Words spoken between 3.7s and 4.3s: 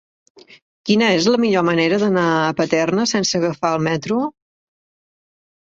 el metro?